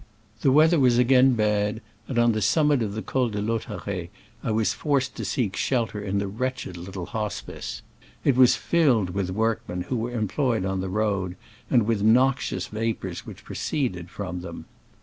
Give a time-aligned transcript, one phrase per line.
[0.41, 4.09] The weather was again bad, and on the summit of the Col de Lautaret
[4.43, 7.83] I was forced to seek shelter in the wretched little hospice.
[8.23, 11.35] It was filled with work men who were employed on the road,
[11.69, 14.65] and with noxious vapors which proceed ed from them.